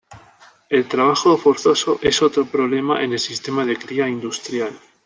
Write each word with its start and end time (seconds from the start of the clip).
El 0.67 0.87
trabajo 0.87 1.37
forzoso 1.37 1.99
es 2.01 2.23
otro 2.23 2.45
problema 2.47 3.03
en 3.03 3.11
el 3.13 3.19
sistema 3.19 3.67
de 3.67 3.77
cría 3.77 4.09
industrial. 4.09 4.71